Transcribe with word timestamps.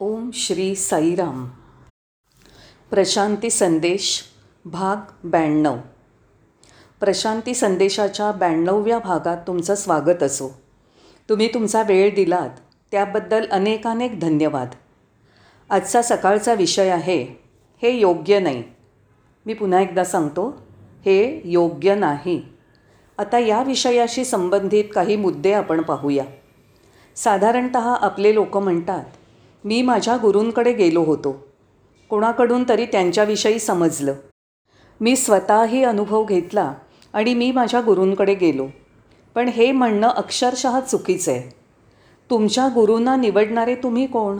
ओम 0.00 0.30
श्री 0.32 0.74
साईराम. 0.74 1.48
प्रशांती 2.90 3.50
संदेश 3.50 4.22
भाग 4.64 4.96
ब्याण्णव. 5.26 5.76
प्रशांती 7.00 7.54
संदेशाच्या 7.54 8.32
ब्याण्णवव्या 8.32 8.98
भागात 8.98 9.36
तुमचं 9.46 9.74
स्वागत 9.74 10.22
असो. 10.22 10.48
तुम्ही 11.28 11.54
तुमचा 11.54 11.82
वेळ 11.82 12.14
दिलात 12.14 12.50
त्याबद्दल 12.90 13.48
अनेकानेक 13.50 14.20
धन्यवाद. 14.20 14.68
आजचा 15.70 16.02
सकाळचा 16.02 16.54
विषय 16.54 16.88
आहे 16.88 17.22
हे 17.82 17.90
योग्य 17.90 18.40
नाही. 18.40 18.62
मी 19.46 19.54
पुन्हा 19.54 19.80
एकदा 19.80 20.04
सांगतो 20.04 20.62
हे 21.06 21.42
योग्य 21.44 21.94
नाही. 21.94 22.48
आता 23.18 23.38
या 23.38 23.62
विषयाशी 23.62 24.24
संबंधित 24.24 24.84
काही 24.94 25.16
मुद्दे 25.16 25.52
आपण 25.52 25.82
पाहूया. 25.82 26.24
साधारणत 27.16 27.76
आपले 27.76 28.34
लोक 28.34 28.56
म्हणतात 28.56 29.04
मी 29.68 29.82
माझ्या 29.82 30.16
गुरूंकडे 30.16 30.72
गेलो 30.72 31.02
होतो. 31.02 31.46
कोणाकडून 32.10 32.64
तरी 32.68 32.86
त्यांच्याविषयी 32.86 33.58
समजलं. 33.58 34.14
मी 35.00 35.16
स्वतःही 35.16 35.84
अनुभव 35.84 36.24
घेतला 36.24 36.74
आणि 37.12 37.34
मी 37.34 37.52
माझ्या 37.52 37.80
गुरूंकडे 37.80 38.34
गेलो. 38.34 38.66
पण 39.34 39.48
हे 39.48 39.72
म्हणणं 39.72 40.08
अक्षरशः 40.08 40.80
चुकीचं 40.80 41.32
आहे. 41.32 41.54
तुमच्या 42.30 42.68
गुरूंना 42.74 43.16
निवडणारे 43.16 43.74
तुम्ही 43.74 44.06
कोण? 44.06 44.38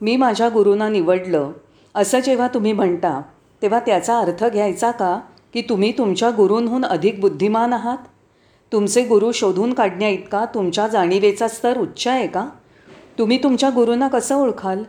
मी 0.00 0.16
माझ्या 0.16 0.48
गुरूंना 0.48 0.88
निवडलं. 0.88 1.50
असं 1.94 2.20
जेव्हा 2.20 2.48
तुम्ही 2.48 2.72
म्हणता 2.72 3.22
तेव्हा 3.62 3.80
त्याचा 3.80 4.18
अर्थ 4.18 4.44
घ्यायचा 4.44 4.90
का? 4.90 5.20
की 5.52 5.62
तुम्ही 5.62 5.92
तुमच्या 5.98 6.30
गुरूंहून 6.30 6.84
अधिक 6.84 7.20
बुद्धिमान 7.20 7.72
आहात? 7.72 7.98
तुमचे 8.72 9.04
गुरु 9.04 9.32
शोधून 9.32 9.74
काढण्याइतका 9.74 10.44
तुमच्या 10.44 10.88
जाणीवेचा 10.88 11.48
स्तर 11.48 11.78
उच्च 11.78 12.08
आहे 12.08 12.26
का? 12.26 12.48
तुम्ही 13.20 13.42
तुमच्या 13.42 13.70
गुरूंना 13.70 14.08
कसं 14.08 14.36
ओळखाल? 14.36 14.82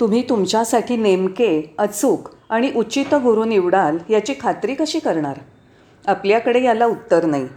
तुम्ही 0.00 0.28
तुमच्यासाठी 0.28 0.96
नेमके 0.96 1.74
अचूक 1.78 2.28
आणि 2.50 2.72
उचित 2.76 3.14
गुरु 3.14 3.44
निवडाल 3.44 3.98
याची 4.10 4.34
खात्री 4.40 4.74
कशी 4.74 4.98
करणार? 4.98 5.36
आपल्याकडे 6.06 6.62
याला 6.62 6.86
उत्तर 6.86 7.24
नाही. 7.24 7.48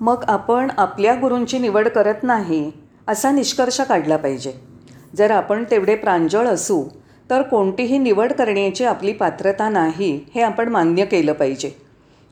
मग 0.00 0.24
आपण 0.28 0.70
आपल्या 0.78 1.14
गुरूंची 1.14 1.58
निवड 1.58 1.88
करत 1.88 2.14
नाही 2.22 2.72
असा 3.08 3.30
निष्कर्ष 3.30 3.80
काढला 3.80 4.16
पाहिजे. 4.16 4.52
जर 5.16 5.30
आपण 5.30 5.64
तेवढे 5.70 5.96
प्रांजळ 5.96 6.46
असू 6.46 6.84
तर 7.30 7.42
कोणतीही 7.42 7.98
निवड 7.98 8.32
करण्याची 8.32 8.84
आपली 8.84 9.12
पात्रता 9.12 9.68
नाही 9.68 10.24
हे 10.34 10.42
आपण 10.42 10.68
मान्य 10.68 11.04
केलं 11.04 11.32
पाहिजे. 11.32 11.70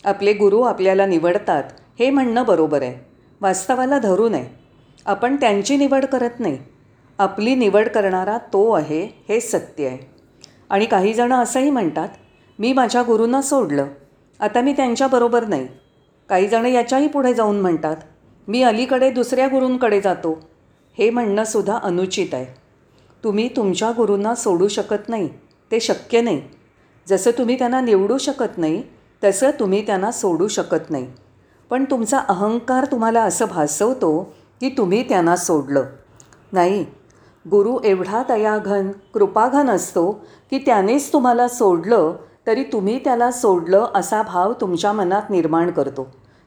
आपले 0.04 0.32
गुरु 0.32 0.60
आपल्याला 0.60 1.06
निवडतात 1.06 1.64
हे 1.98 2.10
म्हणणं 2.10 2.44
बरोबर 2.44 2.82
आहे. 2.82 3.10
वास्तवाला 3.40 3.98
धरू 3.98 4.28
नये. 4.28 4.46
आपण 5.06 5.36
त्यांची 5.36 5.76
निवड 5.76 6.04
करत 6.04 6.40
नाही. 6.40 6.58
आपली 7.18 7.54
निवड 7.54 7.88
करणारा 7.88 8.38
तो 8.38 8.72
आहे 8.72 9.24
हे 9.28 9.40
सत्य 9.40 9.86
आहे. 9.86 9.98
आणि 10.70 10.86
काही 10.86 11.12
जणं 11.14 11.42
असंही 11.42 11.70
म्हणतात 11.70 12.08
मी 12.58 12.72
माझ्या 12.72 13.02
गुरूंना 13.02 13.42
सोडलं. 13.42 13.86
आता 14.40 14.60
मी 14.60 14.72
त्यांच्याबरोबर 14.72 15.46
नाही. 15.46 15.68
काही 16.28 16.48
जणं 16.48 16.68
याच्याही 16.68 17.08
पुढे 17.08 17.34
जाऊन 17.34 17.60
म्हणतात 17.60 17.96
मी 18.48 18.62
अलीकडे 18.62 19.10
दुसऱ्या 19.10 19.46
गुरूंकडे 19.46 20.00
जातो. 20.00 20.40
हे 20.98 21.10
म्हणणंसुद्धा 21.10 21.78
अनुचित 21.82 22.34
आहे. 22.34 22.46
तुम्ही 23.24 23.48
तुमच्या 23.56 23.90
गुरूंना 23.90 24.34
सोडू 24.34 24.68
शकत 24.68 25.08
नाही 25.08 25.28
ते 25.70 25.80
शक्य 25.80 26.20
नाही. 26.20 26.42
जसं 27.08 27.30
तुम्ही 27.30 27.58
त्यांना 27.58 27.80
निवडू 27.80 28.18
शकत 28.18 28.58
नाही 28.58 28.82
तसं 29.24 29.50
तुम्ही 29.50 29.86
त्यांना 29.86 30.10
सोडू 30.10 30.48
शकत 30.48 30.90
नाही. 30.90 31.06
पण 31.70 31.84
तुमचा 31.84 32.18
अहंकार 32.18 32.84
तुम्हाला 32.84 33.22
असं 33.22 33.46
भासवतो 33.46 34.34
की 34.60 34.68
तुम्ही 34.68 35.08
त्यांना 35.08 35.36
सोडलं. 35.36 35.84
नाही 36.52 36.84
गुरु 37.46 37.78
एवढा 37.84 38.22
दयाघन 38.28 38.90
कृपाघन 39.14 39.70
असतो 39.70 40.10
की 40.50 40.58
त्यानेच 40.58 41.12
तुम्हाला 41.12 41.48
सोडलं 41.48 42.12
तरी 42.46 42.62
तुम्ही 42.62 42.98
त्याला 43.04 43.30
सोडलं 43.30 43.86
असा 43.94 44.22
भाव 44.22 44.52
तुमच्या 44.52 44.92
मनात 44.92 45.30
निर्माण 45.30 45.70
करतो. 45.70 46.06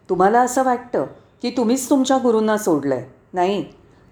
तुम्हाला 0.10 0.42
असं 0.42 0.64
वाटतं 0.64 1.06
की 1.42 1.50
तुम्हीच 1.58 1.90
तुमच्या 1.90 2.18
गुरूंना 2.18 2.58
सोडलं 2.58 2.96
आहे 2.96 3.06
नाही 3.34 3.64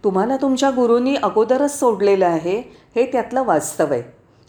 तुम्हाला 0.04 0.38
तुमच्या 0.38 0.70
गुरूंनी 0.70 1.16
अगोदरच 1.16 1.80
सोडलेलं 1.80 2.26
आहे 2.26 2.58
हे 2.96 3.06
त्यातलं 3.06 3.44
वास्तव 3.44 3.92
आहे. 3.92 4.02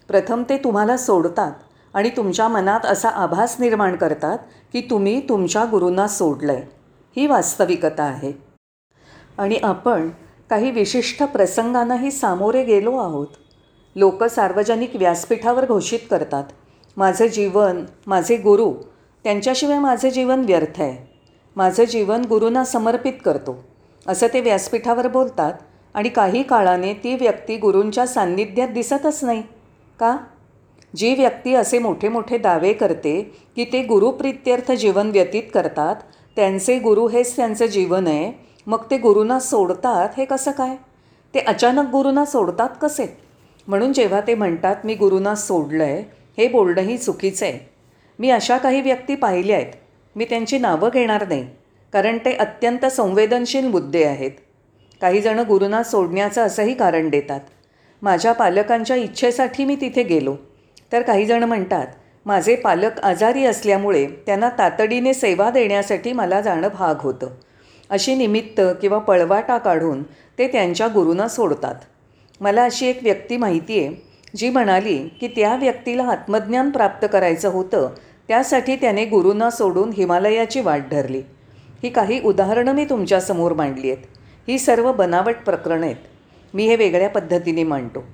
प्रथम 0.08 0.42
ते 0.48 0.56
तुम्हाला 0.56 0.96
सोडतात 0.96 1.52
आणि 1.94 2.10
तुमच्या 2.10 2.48
मनात 2.48 2.86
असा 2.86 3.08
आभास 3.08 3.56
निर्माण 3.60 3.96
करतात 3.96 4.38
की 4.72 4.80
तुम्ही 4.80 5.20
तुमच्या 5.28 5.64
गुरूंना 5.64 6.06
सोडलं 6.08 6.52
आहे 6.52 6.62
ही 7.16 7.26
वास्तविकता 7.26 8.02
आहे. 8.02 8.32
आणि 9.38 9.56
आपण 9.56 10.08
काही 10.50 10.70
विशिष्ट 10.70 11.22
प्रसंगांनाही 11.22 12.10
सामोरे 12.10 12.64
गेलो 12.64 12.96
आहोत. 12.96 13.26
लोक 13.96 14.24
सार्वजनिक 14.24 14.96
व्यासपीठावर 14.96 15.66
घोषित 15.66 15.98
करतात. 16.10 16.44
माझं 16.96 17.26
जीवन 17.26 17.84
माझे 18.06 18.36
गुरु 18.36 18.72
त्यांच्याशिवाय 19.24 19.78
माझं 19.78 20.08
जीवन 20.08 20.40
व्यर्थ 20.40 20.80
आहे. 20.80 21.12
माझं 21.56 21.84
जीवन 21.84 22.24
गुरूंना 22.24 22.64
समर्पित 22.64 23.12
करतो. 23.24 23.64
असं 24.06 24.26
ते 24.32 24.40
व्यासपीठावर 24.40 25.08
बोलतात 25.08 25.54
आणि 25.94 26.08
काही 26.08 26.42
काळाने 26.42 26.94
ती 26.94 27.14
व्यक्ती 27.14 27.56
गुरूंच्या 27.56 28.06
सान्निध्यात 28.06 28.68
दिसतच 28.68 29.24
नाही. 29.24 29.42
का? 30.00 30.16
जी 30.96 31.14
व्यक्ती 31.14 31.54
असे 31.54 31.78
मोठे 31.78 32.08
मोठे 32.08 32.38
दावे 32.38 32.72
करते 32.72 33.22
की 33.56 33.64
ते 33.64 33.82
गुरुप्रित्यर्थ 33.82 34.72
जीवन 34.72 35.10
व्यतीत 35.10 35.42
करतात 35.54 35.96
त्यांचे 36.36 36.78
गुरु 36.78 37.08
हेच 37.08 37.36
त्यांचं 37.36 37.66
जीवन 37.66 38.06
आहे 38.06 38.45
मग 38.66 38.84
ते 38.90 38.96
गुरूंना 38.98 39.38
सोडतात 39.38 40.08
हे 40.16 40.24
कसं 40.24 40.50
काय? 40.50 40.74
ते 41.34 41.40
अचानक 41.40 41.90
गुरूंना 41.90 42.24
सोडतात 42.24 42.68
कसे? 42.82 43.06
म्हणून 43.68 43.92
जेव्हा 43.92 44.20
ते 44.20 44.34
म्हणतात 44.34 44.84
मी 44.84 44.94
गुरूंना 44.94 45.34
सोडलं 45.34 45.84
आहे 45.84 46.02
हे 46.38 46.48
बोलणंही 46.48 46.96
चुकीचं 46.98 47.46
आहे 47.46 47.58
मी 48.18 48.30
अशा 48.30 48.56
काही 48.58 48.80
व्यक्ती 48.80 49.14
पाहिल्या 49.14 49.56
आहेत. 49.56 49.72
मी 50.16 50.24
त्यांची 50.24 50.58
नावं 50.58 50.88
घेणार 50.88 51.26
नाही 51.28 51.46
कारण 51.92 52.18
ते 52.18 52.32
अत्यंत 52.32 52.84
संवेदनशील 52.86 53.66
मुद्दे 53.66 54.04
आहेत. 54.04 54.30
काही 55.00 55.20
जणं 55.20 55.42
गुरूंना 55.48 55.82
सोडण्याचं 55.82 56.46
असंही 56.46 56.74
कारण 56.74 57.08
देतात. 57.08 57.40
माझ्या 58.02 58.32
पालकांच्या 58.32 58.96
इच्छेसाठी 58.96 59.64
मी 59.64 59.76
तिथे 59.76 60.02
गेलो. 60.02 60.34
तर 60.92 61.02
काही 61.02 61.24
जण 61.26 61.44
म्हणतात 61.44 61.86
माझे 62.26 62.54
पालक 62.56 63.00
आजारी 63.00 63.44
असल्यामुळे 63.44 64.06
त्यांना 64.26 64.48
तातडीने 64.48 65.14
सेवा 65.14 65.50
देण्यासाठी 65.50 66.12
मला 66.12 66.40
जाणं 66.40 66.68
भाग 66.74 67.00
होतं. 67.00 67.28
अशी 67.90 68.14
निमित्त 68.14 68.60
किंवा 68.80 68.98
पळवाटा 68.98 69.58
काढून 69.58 70.02
ते 70.38 70.48
त्यांच्या 70.48 70.86
गुरूंना 70.86 71.28
सोडतात. 71.28 71.74
मला 72.40 72.64
अशी 72.64 72.86
एक 72.86 72.98
व्यक्ती 73.02 73.36
माहिती 73.36 73.78
आहे 73.80 74.06
जी 74.36 74.50
म्हणाली 74.50 74.98
की 75.20 75.28
त्या 75.28 75.56
व्यक्तीला 75.56 76.04
आत्मज्ञान 76.04 76.70
प्राप्त 76.70 77.06
करायचं 77.12 77.48
होतं 77.48 77.88
त्यासाठी 78.28 78.76
त्याने 78.76 79.04
गुरूंना 79.04 79.50
सोडून 79.50 79.90
हिमालयाची 79.96 80.60
वाट 80.60 80.82
धरली. 80.90 81.22
ही 81.82 81.90
काही 81.90 82.20
उदाहरणं 82.24 82.72
मी 82.72 82.84
तुमच्यासमोर 82.84 83.52
मांडली 83.52 83.90
आहेत. 83.90 84.04
ही 84.48 84.58
सर्व 84.58 84.92
बनावट 84.92 85.34
प्रकरणं 85.44 85.86
आहेत. 85.86 85.96
मी 86.54 86.66
हे 86.66 86.76
वेगळ्या 86.76 87.08
पद्धतीने 87.08 87.64
मांडतो. 87.64 88.04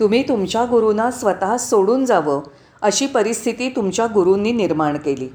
तुम्ही 0.00 0.22
तुमच्या 0.22 0.64
गुरूंना 0.64 1.10
स्वतः 1.10 1.56
सोडून 1.56 2.04
जावं 2.04 2.40
अशी 2.82 3.06
परिस्थिती 3.06 3.72
तुमच्या 3.76 4.06
गुरूंनी 4.06 4.52
निर्माण 4.52 4.96
केली. 4.96 5.28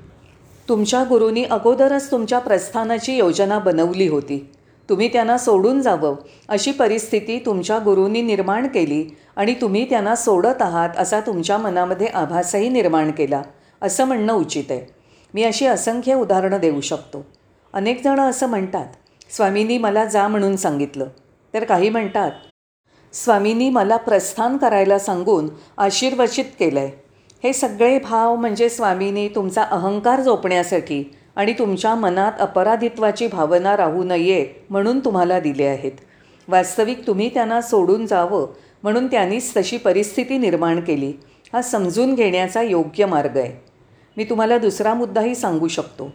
तुमच्या 0.69 1.03
गुरुनी 1.03 1.44
अगोदरच 1.44 2.11
तुमच्या 2.11 2.39
प्रस्थानाची 2.39 3.17
योजना 3.17 3.59
बनवली 3.59 4.07
होती. 4.07 4.50
तुम्ही 4.89 5.07
त्यांना 5.07 5.38
सोडून 5.38 5.81
जावं. 5.81 6.16
अशी 6.50 6.72
परिस्थिती 6.72 7.39
तुमच्या 7.45 7.79
गुरूंनी 7.79 8.22
निर्माण 8.22 8.67
केली 8.67 9.05
आणि 9.35 9.53
तुम्ही 9.53 9.89
त्यांना 9.89 10.16
सोडत 10.16 10.61
आहात 10.61 10.89
असा 10.97 11.19
तुमच्या 11.19 11.57
मनामध्ये 11.57 12.07
आभासही 12.07 12.69
निर्माण 12.69 13.11
केला 13.11 13.41
असं 13.81 14.05
म्हणणं 14.05 14.33
उचित 14.33 14.63
आहे. 14.69 14.94
मी 15.33 15.44
अशी 15.44 15.66
असंख्य 15.66 16.13
उदाहरणं 16.13 16.57
देऊ 16.57 16.81
शकतो. 16.81 17.25
अनेक 17.73 18.03
जणं 18.03 18.29
असं 18.29 18.47
म्हणतात 18.47 18.85
स्वामींनी 19.29 19.78
मला 19.78 20.05
जा 20.05 20.28
म्हणून 20.28 20.55
सांगितलं. 20.55 21.05
तर 21.53 21.63
काही 21.63 21.89
म्हणतात 21.89 22.31
स्वामींनी 23.13 23.69
मला 23.69 23.97
प्रस्थान 23.97 24.58
करायला 24.58 24.99
सांगून 24.99 25.49
आशीर्वचित 25.78 26.46
केलं 26.59 26.79
आहे 26.79 27.06
हे 27.43 27.53
सगळे 27.53 27.99
भाव 27.99 28.35
म्हणजे 28.35 28.69
स्वामींनी 28.69 29.28
तुमचा 29.28 29.63
अहंकार 29.63 30.22
जोपण्यासाठी 30.22 31.03
आणि 31.35 31.53
तुमच्या 31.53 31.95
मनात 31.95 32.31
अपराधित्वाची 32.39 33.28
भावना 33.28 33.75
राहू 33.78 34.03
नये 34.03 34.45
म्हणून 34.69 34.99
तुम्हाला 34.99 35.39
दिले 35.39 35.66
आहेत. 35.66 35.91
वास्तविक 36.47 37.07
तुम्ही 37.07 37.29
त्यांना 37.34 37.61
सोडून 37.61 38.05
जावं 38.05 38.47
म्हणून 38.84 39.07
त्यांनीच 39.07 39.57
तशी 39.57 39.78
परिस्थिती 39.78 40.37
निर्माण 40.37 40.79
केली. 40.79 41.13
हा 41.53 41.61
समजून 41.61 42.16
घेण्याचा 42.16 42.61
योग्य 42.61 43.05
मार्ग 43.05 43.37
आहे. 43.37 43.51
मी 44.17 44.23
तुम्हाला 44.23 44.57
दुसरा 44.57 44.93
मुद्दाही 44.93 45.35
सांगू 45.35 45.67
शकतो. 45.67 46.11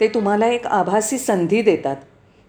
ते 0.00 0.08
तुम्हाला 0.08 0.46
एक 0.46 0.66
आभासी 0.66 1.18
संधी 1.18 1.62
देतात. 1.62 1.96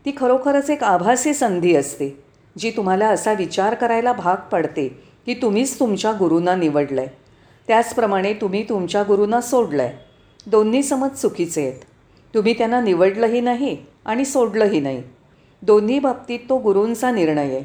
ती 0.05 0.11
खरोखरच 0.17 0.69
एक 0.69 0.83
आभासी 0.83 1.33
संधी 1.33 1.75
असते 1.75 2.15
जी 2.57 2.71
तुम्हाला 2.71 3.07
असा 3.07 3.33
विचार 3.33 3.73
करायला 3.73 4.13
भाग 4.13 4.37
पडते 4.51 4.87
की 5.25 5.33
तुम्हीच 5.33 5.79
तुमच्या 5.79 6.11
गुरूंना 6.11 6.55
निवडलं 6.55 7.01
आहे 7.01 7.24
त्याचप्रमाणे 7.67 8.33
तुम्ही 8.33 8.63
तुमच्या 8.69 9.03
गुरूंना 9.03 9.41
सोडलं 9.41 9.83
आहे 9.83 10.49
दोन्ही 10.51 10.81
समज 10.83 11.09
चुकीचे 11.11 11.61
आहेत. 11.61 11.79
तुम्ही 12.33 12.53
त्यांना 12.53 12.81
निवडलंही 12.81 13.41
नाही 13.41 13.77
आणि 14.05 14.25
सोडलंही 14.25 14.79
नाही. 14.79 15.01
दोन्ही 15.61 15.99
बाबतीत 15.99 16.39
तो 16.49 16.57
गुरूंचा 16.57 17.11
निर्णय 17.11 17.55
आहे. 17.55 17.63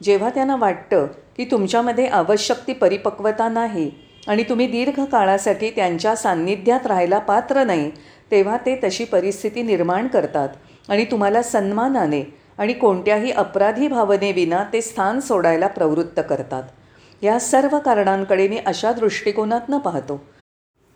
जेव्हा 0.00 0.30
त्यांना 0.30 0.56
वाटतं 0.56 1.06
की 1.36 1.44
तुमच्यामध्ये 1.44 2.06
आवश्यक 2.06 2.66
ती 2.66 2.72
परिपक्वता 2.72 3.48
नाही 3.48 3.90
आणि 4.28 4.42
तुम्ही 4.42 4.66
दीर्घ 4.66 5.04
काळासाठी 5.04 5.70
त्यांच्या 5.70 6.14
सान्निध्यात 6.16 6.86
राहायला 6.86 7.18
पात्र 7.18 7.64
नाही 7.64 7.90
तेव्हा 8.30 8.56
ते 8.56 8.78
तशी 8.84 9.04
परिस्थिती 9.04 9.62
निर्माण 9.62 10.06
करतात 10.06 10.48
आणि 10.88 11.04
तुम्हाला 11.04 11.42
सन्मानाने 11.42 12.22
आणि 12.58 12.72
कोणत्याही 12.72 13.30
अपराधी 13.30 13.88
भावनेविना 13.88 14.64
ते 14.72 14.80
स्थान 14.82 15.20
सोडायला 15.20 15.66
प्रवृत्त 15.66 16.20
करतात. 16.28 16.62
या 17.22 17.38
सर्व 17.38 17.78
कारणांकडे 17.78 18.48
मी 18.48 18.58
अशा 18.66 18.92
दृष्टिकोनातनं 18.92 19.78
पाहतो. 19.78 20.24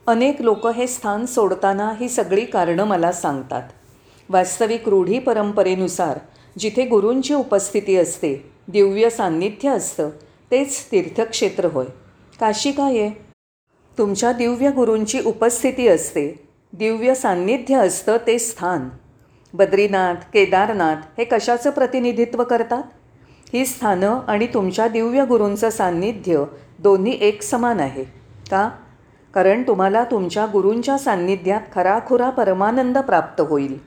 अनेक 0.07 0.43
लोक 0.43 0.67
हे 0.67 0.87
स्थान 0.87 1.27
सोडताना 1.27 1.93
ही 2.01 2.09
सगळी 2.09 2.45
कारणं 2.45 2.85
मला 2.85 3.13
सांगतात. 3.13 3.63
वास्तविक 4.29 4.89
रूढी 4.89 5.19
परंपरेनुसार 5.19 6.19
जिथे 6.59 6.85
गुरूंची 6.87 7.35
उपस्थिती 7.35 7.97
असते 7.97 8.53
दिव्य 8.69 9.11
सान्निध्य 9.11 9.69
असतं 9.69 10.11
तेच 10.51 10.87
तीर्थक्षेत्र 10.93 11.65
होय. 11.65 11.87
काशी 12.41 12.73
काय 12.73 12.99
आहे 12.99 13.11
तुमच्या 13.99 14.33
दिव्य 14.33 14.71
गुरूंची 14.71 15.21
उपस्थिती 15.21 15.89
असते 15.89 16.49
दिव्य 16.73 17.15
सान्निध्य 17.15 17.77
असतं 17.77 18.17
ते 18.27 18.39
स्थान. 18.39 18.89
बद्रीनाथ 19.55 20.15
केदारनाथ 20.15 20.97
हे 21.19 21.25
कशाचं 21.25 21.71
प्रतिनिधित्व 21.71 22.45
करतात? 22.45 22.83
ही 23.53 23.67
स्थानं 23.67 24.21
आणि 24.27 24.47
तुमच्या 24.47 24.89
दिव्य 24.89 25.25
गुरूंचं 25.25 25.71
सान्निध्य 25.71 26.45
दोन्ही 26.79 27.19
एक 27.21 27.43
समान 27.43 27.81
आहे 27.81 28.05
का? 28.51 28.71
कारण 29.35 29.63
तुम्हाला 29.63 30.05
तुमच्या 30.05 30.47
गुरूंच्या 30.47 30.99
सान्निध्यात 30.99 31.61
खराखुरा 31.75 32.31
परमानंद 32.31 32.99
प्राप्त 32.99 33.41
होईल. 33.41 33.79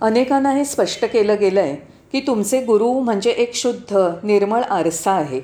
अनेकांना 0.00 0.50
हे 0.50 0.64
स्पष्ट 0.64 1.04
केलं 1.04 1.36
गेलं 1.40 1.60
आहे 1.60 1.76
की 2.12 2.20
तुमचे 2.26 2.64
गुरु 2.64 2.92
म्हणजे 2.92 3.30
एक 3.30 3.54
शुद्ध 3.54 3.96
निर्मळ 4.22 4.62
आरसा 4.62 5.12
आहे. 5.12 5.40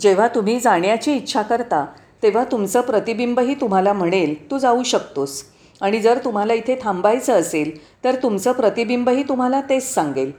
जेव्हा 0.00 0.28
तुम्ही 0.28 0.60
जाण्याची 0.60 1.12
इच्छा 1.12 1.42
करता 1.42 1.86
तेव्हा 2.22 2.44
तुमचं 2.44 2.80
प्रतिबिंबही 2.80 3.54
तुम्हाला 3.54 3.92
म्हणेल 3.92 4.50
तू 4.50 4.58
जाऊ 4.58 4.82
शकतोस. 4.82 5.42
आणि 5.80 6.00
जर 6.00 6.18
तुम्हाला 6.24 6.54
इथे 6.54 6.78
थांबायचं 6.82 7.32
असेल 7.32 8.04
तर 8.04 8.14
तुमचं 8.14 8.52
प्रतिबिंबही 8.52 9.22
तुम्हाला 9.22 9.60
तेच 9.60 9.94
सांगेल. 9.94 10.32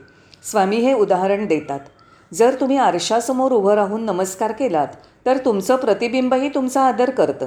स्वामी 0.50 0.76
हे 0.76 0.92
उदाहरण 0.94 1.46
देतात. 1.46 1.80
जर 2.32 2.54
तुम्ही 2.60 2.76
आरशासमोर 2.76 3.52
उभं 3.52 3.74
राहून 3.74 4.04
नमस्कार 4.04 4.52
केलात 4.52 4.88
तर 5.26 5.36
तुमचं 5.36 5.76
प्रतिबिंबही 5.76 6.48
तुमचा 6.48 6.80
आदर 6.80 7.10
करतं. 7.10 7.46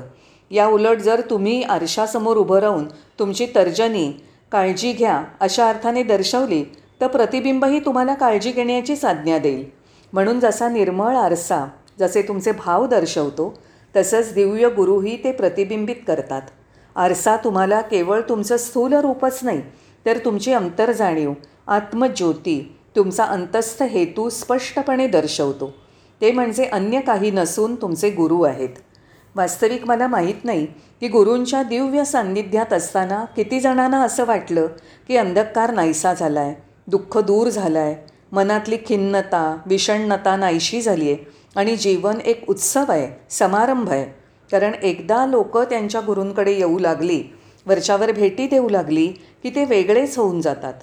या 0.52 0.66
उलट 0.68 0.98
जर 0.98 1.22
तुम्ही 1.30 1.62
आरशासमोर 1.64 2.38
उभं 2.38 2.60
राहून 2.60 2.88
तुमची 3.20 3.46
तर्जनी 3.56 4.12
काळजी 4.52 4.94
घ्या 4.94 5.22
अशा 5.40 5.70
अर्थाने 5.70 6.04
दर्शवली 6.04 6.64
तर 7.02 7.08
प्रतिबिंबही 7.08 7.80
तुम्हाला 7.80 8.14
काळजी 8.14 8.52
घेण्याचीच 8.52 9.06
आज्ञा 9.06 9.38
देईल. 9.38 9.66
म्हणून 10.14 10.40
जसा 10.40 10.70
निर्मळ 10.70 11.16
आरसा 11.16 11.66
जसे 12.00 12.22
तुमचे 12.22 12.52
भाव 12.52 12.86
दर्शवतो 12.88 13.54
तसंच 13.96 14.34
दिव्य 14.34 14.70
गुरुही 14.70 15.18
ते 15.24 15.32
प्रतिबिंबित 15.32 16.04
करतात. 16.08 16.42
आरसा 16.96 17.38
तुम्हाला 17.38 17.82
केवळ 17.82 18.22
तुमचं 18.22 18.58
स्थूल 18.58 18.94
रूपच 18.94 19.40
नाही 19.44 19.62
तर 20.06 20.18
तुमची 20.26 20.54
अंतर्जाणीव 20.54 21.34
आत्मज्योती 21.68 22.76
तुमचा 22.96 23.24
अंतस्थ 23.24 23.84
हेतू 23.84 24.30
स्पष्टपणे 24.30 25.08
दर्शवतो. 25.08 25.74
ते 26.22 26.32
म्हणजे 26.32 26.66
अन्य 26.66 27.00
काही 27.02 27.32
नसून 27.32 27.76
तुमचे 27.76 28.10
गुरु 28.10 28.42
आहेत. 28.42 28.70
वास्तविक 29.36 29.86
मला 29.86 30.08
माहीत 30.08 30.44
नाही 30.44 30.66
की 31.02 31.08
गुरूंच्या 31.08 31.62
दिव्य 31.64 32.04
सान्निध्यात 32.06 32.74
असताना 32.74 33.24
किती 33.36 33.60
जणांना 33.60 34.02
असं 34.04 34.26
वाटलं 34.26 34.68
की 35.08 35.16
अंधकार 35.18 35.74
नाहीसा 35.74 36.14
झाला 36.14 36.40
आहे 36.40 36.56
दुःख 36.88 37.18
दूर 37.18 37.50
झालं 37.50 37.80
आहे 37.80 37.96
मनातली 38.32 38.78
खिन्नता 38.86 39.58
विषण्णता 39.66 40.36
नाहीशी 40.36 40.82
झाली 40.82 41.12
आहे 41.12 41.32
आणि 41.56 41.76
जीवन 41.76 42.20
एक 42.26 42.50
उत्सव 42.50 42.86
आहे 42.90 43.08
समारंभ 43.30 43.90
आहे. 43.90 44.06
कारण 44.52 44.74
एकदा 44.84 45.26
लोक 45.26 45.58
त्यांच्या 45.58 46.02
गुरूंकडे 46.02 46.52
येऊ 46.52 46.80
लागली 46.80 47.24
वरच्यावर 47.66 48.12
भेटी 48.12 48.48
देऊ 48.48 48.70
लागली 48.70 49.08
की 49.44 49.50
ते 49.50 49.66
वेगळेच 49.66 50.18
होऊन 50.18 50.42
जातात. 50.42 50.74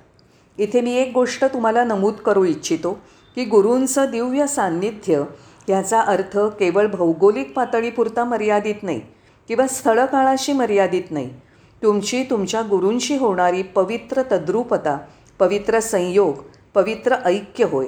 इथे 0.58 0.80
मी 0.80 0.94
एक 0.94 1.10
गोष्ट 1.14 1.44
तुम्हाला 1.44 1.84
नमूद 1.84 2.14
करू 2.14 2.44
इच्छितो 2.44 2.92
की 3.34 3.44
गुरूंचं 3.44 4.10
दिव्य 4.10 4.46
सान्निध्य 4.46 5.22
याचा 5.68 6.00
अर्थ 6.00 6.38
केवळ 6.38 6.86
भौगोलिक 6.86 7.52
पातळीपुरता 7.52 8.24
मर्यादित 8.24 8.82
नाही 8.82 9.00
किंवा 9.48 9.66
स्थळकाळाशी 9.66 10.52
मर्यादित 10.52 11.10
नाही. 11.10 11.30
तुमची 11.82 12.22
तुमच्या 12.30 12.62
गुरूंशी 12.62 13.16
होणारी 13.16 13.62
पवित्र 13.62 14.22
तद्रूपता 14.32 14.96
पवित्र 15.38 15.80
संयोग 15.80 16.34
पवित्र 16.74 17.16
ऐक्य 17.24 17.64
होय. 17.64 17.86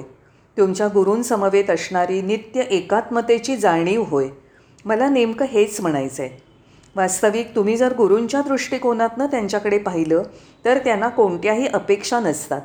तुमच्या 0.57 0.87
गुरूंसमवेत 0.87 1.69
असणारी 1.69 2.21
नित्य 2.21 2.61
एकात्मतेची 2.61 3.55
जाणीव 3.55 4.03
होय. 4.03 4.27
मला 4.85 5.09
नेमकं 5.09 5.45
हेच 5.45 5.81
म्हणायचं 5.81 6.23
आहे 6.23 6.50
वास्तविक 6.95 7.55
तुम्ही 7.55 7.77
जर 7.77 7.93
गुरूंच्या 7.93 8.41
दृष्टिकोनातनं 8.41 9.25
त्यांच्याकडे 9.25 9.77
पाहिलं 9.77 10.23
तर 10.65 10.77
त्यांना 10.77 11.07
कोणत्याही 11.07 11.67
अपेक्षा 11.67 12.19
नसतात. 12.19 12.61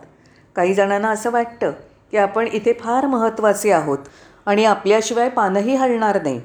काही 0.56 0.74
जणांना 0.74 1.10
असं 1.10 1.30
वाटतं 1.30 1.70
की 2.10 2.16
आपण 2.16 2.48
इथे 2.52 2.72
फार 2.72 3.06
महत्त्वाचे 3.06 3.70
आहोत 3.70 3.98
आणि 4.46 4.64
आपल्याशिवाय 4.64 5.28
पानही 5.28 5.74
हलणार 5.74 6.22
नाही. 6.22 6.40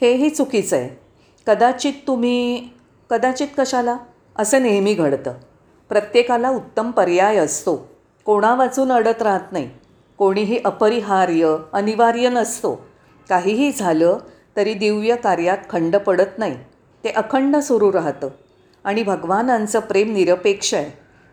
हेही 0.00 0.30
चुकीचं 0.30 0.76
आहे. 0.76 1.00
कदाचित 1.46 1.92
तुम्ही 2.06 2.68
कदाचित 3.10 3.48
कशाला? 3.58 3.96
असं 4.36 4.62
नेहमी 4.62 4.94
घडतं. 4.94 5.32
प्रत्येकाला 5.88 6.48
उत्तम 6.48 6.90
पर्याय 6.90 7.36
असतो. 7.36 7.88
कोणा 8.24 8.54
वाचून 8.54 8.92
अडत 8.92 9.22
राहत 9.22 9.52
नाही. 9.52 9.70
कोणीही 10.18 10.58
अपरिहार्य 10.64 11.56
अनिवार्य 11.72 12.28
नसतो. 12.28 12.86
काहीही 13.28 13.72
झालं 13.72 14.18
तरी 14.56 14.74
दिव्य 14.74 15.16
कार्यात 15.16 15.58
खंड 15.70 15.96
पडत 15.96 16.38
नाही. 16.38 16.69
ते 17.04 17.08
अखंड 17.08 17.56
सुरू 17.56 17.92
राहतं. 17.92 18.28
आणि 18.84 19.02
भगवानांचं 19.02 19.80
प्रेम 19.80 20.12
निरपेक्ष 20.12 20.74
आहे. 20.74 20.90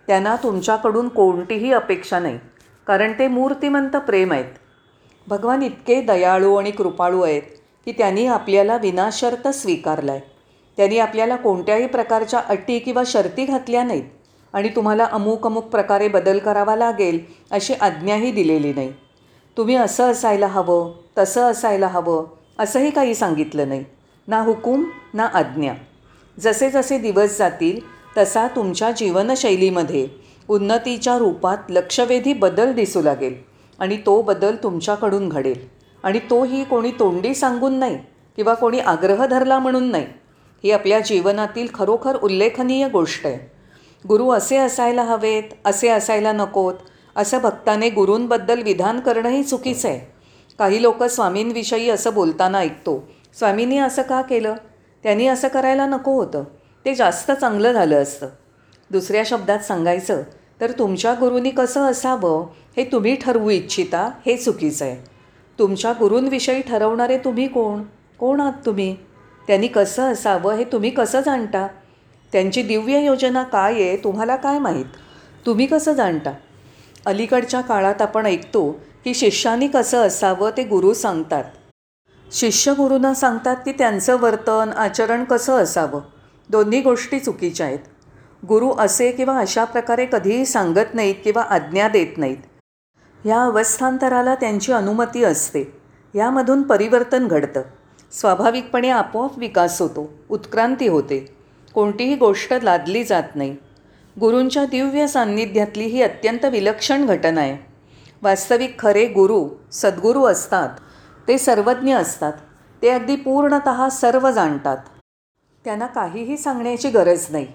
त्यांना 0.07 0.35
तुमच्याकडून 0.35 1.07
कोणतीही 1.07 1.73
अपेक्षा 1.73 2.19
नाही. 2.19 2.39
कारण 2.87 3.13
ते 3.19 3.27
मूर्तिमंत 3.27 3.95
प्रेम 3.95 4.31
आहेत. 4.31 4.45
भगवान 5.27 5.61
इतके 5.61 6.01
दयाळू 6.01 6.55
आणि 6.55 6.71
कृपाळू 6.71 7.21
आहेत 7.21 7.41
की 7.85 7.91
त्यांनी 7.91 8.25
आपल्याला 8.25 8.77
विनाशर्त 8.77 9.47
स्वीकारला 9.47 10.11
आहे 10.11 10.21
त्यांनी 10.77 10.99
आपल्याला 10.99 11.35
कोणत्याही 11.35 11.87
प्रकारच्या 11.87 12.39
अटी 12.39 12.79
किंवा 12.79 13.03
शर्ती 13.05 13.45
घातल्या 13.45 13.83
नाहीत. 13.83 14.03
आणि 14.53 14.69
तुम्हाला 14.69 15.05
अमुक 15.05 15.45
अमुक 15.45 15.63
प्रकारे 15.63 16.07
बदल 16.07 16.39
करावा 16.39 16.75
लागेल 16.75 17.19
अशी 17.51 17.73
आज्ञाही 17.73 18.31
दिलेली 18.31 18.73
नाही. 18.73 18.93
तुम्ही 19.57 19.75
असं 19.75 20.11
असायला 20.11 20.47
हवं 20.47 20.91
तसं 21.17 21.41
असायला 21.41 21.87
हवं 21.87 22.25
असंही 22.59 22.89
काही 22.89 23.15
सांगितलं 23.15 23.68
नाही. 23.68 23.85
ना 24.27 24.39
हुकूम 24.41 24.83
ना 25.13 25.25
आज्ञा. 25.25 25.73
जसे 26.39 26.69
जसे 26.69 26.97
दिवस 26.97 27.37
जातील 27.37 27.79
तसा 28.17 28.47
तुमच्या 28.47 28.91
जीवनशैलीमध्ये 28.91 30.07
उन्नतीच्या 30.47 31.17
रूपात 31.17 31.57
लक्षवेधी 31.69 32.33
बदल 32.33 32.73
दिसू 32.73 33.01
लागेल 33.01 33.35
आणि 33.79 33.97
तो 33.97 34.21
बदल 34.21 34.55
तुमच्याकडून 34.63 35.29
घडेल. 35.29 35.67
आणि 36.03 36.19
तोही 36.19 36.63
कोणी 36.63 36.91
तोंडी 36.91 37.33
सांगून 37.35 37.73
नाही 37.73 37.97
किंवा 38.35 38.53
कोणी 38.53 38.79
आग्रह 38.79 39.25
धरला 39.25 39.59
म्हणून 39.59 39.83
नाही. 39.83 40.05
ही 40.63 40.71
आपल्या 40.71 40.99
जीवनातील 40.99 41.67
खरोखर 41.73 42.15
उल्लेखनीय 42.15 42.87
गोष्ट 42.87 43.25
आहे. 43.25 43.51
गुरु 44.07 44.29
असे 44.29 44.57
असायला 44.57 45.03
हवेत 45.03 45.43
असे 45.65 45.89
असायला 45.89 46.31
नकोत 46.31 46.73
असं 47.15 47.37
भक्ताने 47.37 47.89
गुरूंबद्दल 47.89 48.61
विधान 48.61 48.99
करणंही 48.99 49.43
चुकीचं 49.43 49.87
आहे. 49.87 49.99
काही 50.59 50.81
लोक 50.81 51.03
स्वामींविषयी 51.03 51.89
असं 51.89 52.13
बोलताना 52.13 52.57
ऐकतो 52.57 53.09
स्वामींनी 53.37 53.77
असं 53.77 54.01
का 54.01 54.21
केलं? 54.21 54.56
त्यांनी 55.03 55.27
असं 55.27 55.47
करायला 55.47 55.85
नको 55.85 56.11
होतं. 56.11 56.44
ते 56.85 56.95
जास्त 56.95 57.31
चांगलं 57.31 57.71
झालं 57.71 58.01
असतं. 58.03 58.27
दुसऱ्या 58.91 59.23
शब्दात 59.25 59.59
सांगायचं 59.59 60.21
तर 60.61 60.71
तुमच्या 60.71 61.13
गुरूंनी 61.13 61.49
कसं 61.49 61.81
असावं 61.81 62.47
हे 62.77 62.83
तुम्ही 62.83 63.15
ठरवू 63.15 63.49
इच्छिता 63.49 64.09
हे 64.25 64.37
चुकीचं 64.37 64.85
आहे. 64.85 64.95
तुमच्या 65.59 65.91
गुरूंविषयी 65.91 66.61
ठरवणारे 66.61 67.17
तुम्ही 67.17 67.47
कोण? 67.47 67.83
कोण 68.19 68.41
आहात 68.41 68.65
तुम्ही? 68.65 68.95
त्यांनी 69.47 69.67
कसं 69.67 70.11
असावं 70.11 70.53
हे 70.53 70.63
तुम्ही 70.63 70.89
कसं 70.89 71.21
जाणता? 71.21 71.67
त्यांची 72.31 72.63
दिव्य 72.63 73.06
योजना 73.06 73.44
काय 73.44 73.73
आहे 73.73 73.97
तुम्हाला 73.97 74.35
काय 74.35 74.59
माहीत? 74.59 74.85
तुम्ही 75.45 75.65
कसं 75.65 75.94
जाणता? 75.94 76.33
अलीकडच्या 77.06 77.61
काळात 77.61 78.01
आपण 78.01 78.25
ऐकतो 78.25 78.71
की 79.03 79.13
शिष्यांनी 79.13 79.67
कसं 79.67 79.97
असावं 79.97 80.49
ते 80.57 80.63
गुरु 80.63 80.94
सांगतात. 80.94 81.44
शिष्य 82.31 82.73
गुरूंना 82.73 83.13
सांगतात 83.13 83.55
की 83.55 83.71
त्यांचं 83.71 84.17
वर्तन 84.19 84.69
आचरण 84.77 85.23
कसं 85.23 85.53
असावं? 85.57 86.01
दोन्ही 86.49 86.81
गोष्टी 86.81 87.19
चुकीच्या 87.19 87.65
आहेत. 87.65 87.79
गुरु 88.47 88.69
असे 88.69 89.11
किंवा 89.11 89.37
अशा 89.37 89.63
प्रकारे 89.63 90.05
कधीही 90.05 90.45
सांगत 90.45 90.95
नाहीत 90.95 91.15
किंवा 91.23 91.41
आज्ञा 91.41 91.87
देत 91.87 92.17
नाहीत. 92.17 92.37
या 93.25 93.41
अवस्थांतराला 93.41 94.35
त्यांची 94.35 94.71
अनुमती 94.71 95.23
असते. 95.23 95.79
यामधून 96.15 96.61
परिवर्तन 96.61 97.27
घडतं. 97.27 97.61
स्वाभाविकपणे 98.11 98.89
आपोआप 98.89 99.39
विकास 99.39 99.81
होतो 99.81 100.13
उत्क्रांती 100.29 100.87
होते. 100.87 101.35
कोणतीही 101.73 102.15
गोष्ट 102.15 102.53
लादली 102.63 103.03
जात 103.03 103.35
नाही. 103.35 103.55
गुरूंच्या 104.19 104.65
दिव्य 104.65 105.07
सान्निध्यातली 105.07 105.83
ही 105.83 106.01
अत्यंत 106.01 106.45
विलक्षण 106.45 107.05
घटना 107.05 107.41
आहे. 107.41 107.65
वास्तविक 108.21 108.79
खरे 108.79 109.05
गुरु 109.05 109.47
सद्गुरू 109.71 110.25
असतात. 110.25 110.69
ते 111.27 111.37
सर्वज्ञ 111.37 111.95
असतात. 111.95 112.33
ते 112.81 112.89
अगदी 112.89 113.15
पूर्णत 113.15 113.69
सर्व 113.91 114.29
जाणतात. 114.31 114.77
त्यांना 115.65 115.85
काहीही 115.85 116.37
सांगण्याची 116.37 116.89
गरज 116.89 117.25
नाही. 117.29 117.45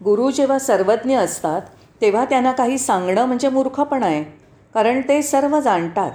गुरु 0.00 0.30
जेव्हा 0.30 0.58
सर्वज्ञ 0.58 1.16
असतात 1.18 1.62
तेव्हा 2.00 2.24
त्यांना 2.24 2.52
काही 2.52 2.78
सांगणं 2.78 3.24
म्हणजे 3.24 3.48
मूर्खपण 3.48 4.02
आहे. 4.02 4.22
कारण 4.74 5.00
ते 5.00 5.22
सर्व 5.22 5.58
जाणतात. 5.60 6.10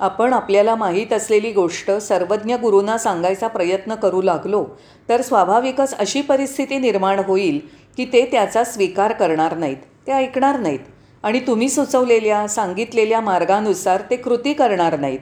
आपण 0.00 0.32
आपल्याला 0.32 0.74
माहीत 0.74 1.12
असलेली 1.12 1.52
गोष्ट 1.52 1.90
सर्वज्ञ 1.90 2.54
गुरूंना 2.56 2.96
सांगायचा 2.98 3.48
प्रयत्न 3.48 3.94
करू 3.94 4.20
लागलो 4.22 4.64
तर 5.08 5.22
स्वाभाविकच 5.22 5.94
अशी 5.94 6.20
परिस्थिती 6.22 6.78
निर्माण 6.78 7.18
होईल 7.18 7.58
की 7.96 8.04
ते 8.04 8.24
त्याचा 8.32 8.64
स्वीकार 8.64 9.12
करणार 9.12 9.56
नाहीत. 9.56 9.76
ते 10.06 10.12
ऐकणार 10.12 10.58
नाहीत. 10.58 10.78
आणि 11.24 11.40
तुम्ही 11.40 11.68
सुचवलेल्या 11.68 12.46
सांगितलेल्या 12.48 13.20
मार्गानुसार 13.20 14.02
ते 14.10 14.16
कृती 14.16 14.52
करणार 14.52 14.98
नाहीत. 14.98 15.20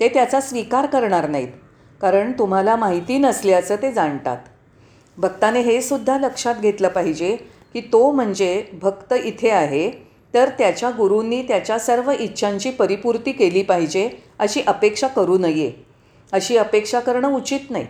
ते 0.00 0.08
त्याचा 0.08 0.40
स्वीकार 0.40 0.86
करणार 0.86 1.28
नाहीत 1.28 1.52
कारण 2.00 2.32
तुम्हाला 2.32 2.76
माहिती 2.76 3.18
नसल्याचं 3.18 3.76
ते 3.82 3.92
जाणतात. 3.92 4.36
भक्ताने 5.18 5.60
हे 5.60 5.80
सुद्धा 5.82 6.18
लक्षात 6.18 6.54
घेतलं 6.54 6.88
पाहिजे 6.88 7.36
की 7.72 7.80
तो 7.92 8.10
म्हणजे 8.10 8.64
भक्त 8.82 9.14
इथे 9.24 9.50
आहे 9.50 9.90
तर 10.34 10.48
त्याच्या 10.48 10.90
गुरूंनी 10.90 11.42
त्याच्या 11.42 11.78
सर्व 11.78 12.10
इच्छांची 12.10 12.70
परिपूर्ती 12.70 13.32
केली 13.32 13.62
पाहिजे 13.62 14.08
अशी 14.38 14.62
अपेक्षा 14.66 15.06
करू 15.06 15.38
नये. 15.38 15.72
अशी 16.32 16.56
अपेक्षा 16.56 17.00
करणं 17.00 17.34
उचित 17.34 17.70
नाही. 17.70 17.86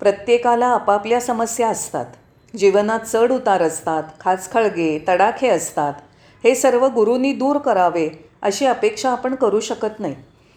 प्रत्येकाला 0.00 0.66
आपापल्या 0.66 1.20
समस्या 1.20 1.68
असतात. 1.68 2.06
जीवनात 2.54 3.00
चढ 3.00 3.32
उतार 3.32 3.62
असतात 3.62 4.02
खाचखळगे 4.20 4.98
तडाखे 5.08 5.48
असतात. 5.48 5.92
हे 6.44 6.54
सर्व 6.54 6.86
गुरूंनी 6.88 7.32
दूर 7.32 7.58
करावे 7.58 8.08
अशी 8.42 8.66
अपेक्षा 8.66 9.10
आपण 9.10 9.34
करू 9.34 9.60
शकत 9.60 10.00
नाही. 10.00 10.14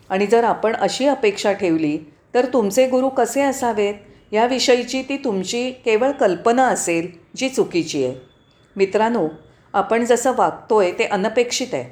आणि 0.10 0.26
जर 0.28 0.44
आपण 0.44 0.76
अशी 0.76 1.08
अपेक्षा 1.08 1.52
ठेवली 1.52 1.98
तर 2.34 2.46
तुमचे 2.46 2.88
गुरु 2.88 3.10
कसे 3.10 3.42
असावेत? 3.42 3.94
याविषयीची 4.32 5.02
ती 5.02 5.18
तुमची 5.18 5.70
केवळ 5.86 6.12
कल्पना 6.12 6.68
असेल 6.68 7.08
जी 7.38 7.50
चुकीची 7.50 8.04
आहे. 8.06 8.16
मित्रांनो 8.76 9.28
आपण 9.74 10.06
जसं 10.06 10.34
वागतो 10.38 10.78
आहे 10.78 10.92
ते 10.92 11.06
अनपेक्षित 11.06 11.74
आहे. 11.74 11.84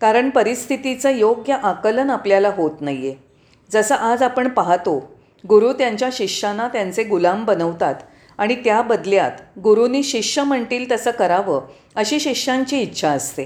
कारण 0.00 0.28
परिस्थितीचं 0.30 1.10
योग्य 1.10 1.56
आकलन 1.62 2.10
आपल्याला 2.10 2.50
होत 2.56 2.80
नाही 2.80 3.08
आहे 3.08 3.14
जसं 3.70 3.94
आज 3.94 4.22
आपण 4.22 4.48
पाहतो 4.48 4.98
गुरु 5.44 5.72
त्यांच्या 5.72 6.08
शिष्यांना 6.12 6.66
त्यांचे 6.68 7.02
गुलाम 7.04 7.44
बनवतात 7.44 7.94
आणि 8.38 8.54
त्या 8.54 8.80
बदल्यात 8.82 9.58
गुरुनी 9.58 10.02
शिष्य 10.02 10.42
म्हणतील 10.42 10.90
तसं 10.90 11.10
करावं 11.10 11.66
अशी 11.94 12.20
शिष्यांची 12.20 12.80
इच्छा 12.80 13.10
असते. 13.10 13.44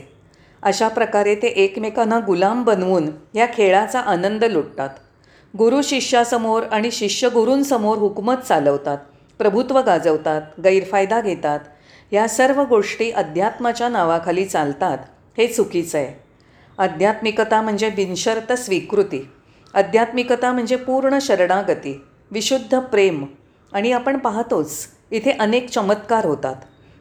अशा 0.63 0.89
प्रकारे 0.89 1.35
ते 1.35 1.47
एकमेकांना 1.47 2.19
गुलाम 2.19 2.65
बनवून 2.65 3.11
या 3.35 3.47
खेळाचा 3.47 4.01
आनंद 4.01 4.45
लुटतात. 4.45 4.89
गुरु 5.59 5.83
शिष्यासमोर 5.83 6.63
आणि 6.63 6.91
शिष्य 6.91 7.29
गुरूंसमोर 7.29 7.99
हुकमत 7.99 8.35
चालवतात 8.35 8.99
प्रभुत्व 9.39 9.81
गाजवतात 9.81 10.43
गैरफायदा 10.65 11.21
घेतात. 11.21 11.61
या 12.13 12.29
सर्व 12.29 12.63
गोष्टी 12.65 13.11
अध्यात्माच्या 13.11 13.89
नावाखाली 13.89 14.45
चालतात 14.45 14.99
हे 15.39 15.47
चुकीचं 15.47 15.99
आहे. 15.99 16.21
आध्यात्मिकता 16.79 17.63
म्हणजे 17.63 17.91
बिनशर्त 17.91 18.53
स्वीकृती. 18.53 19.29
आध्यात्मिकता 19.75 20.53
म्हणजे 20.53 20.77
पूर्ण 20.77 21.19
शरणागती 21.21 22.05
विशुद्ध 22.31 22.79
प्रेम. 22.79 23.25
आणि 23.73 23.93
आपण 23.93 24.19
पाहतोच 24.19 24.87
इथे 25.11 25.31
अनेक 25.31 25.71
चमत्कार 25.71 26.25
होतात. 26.25 26.55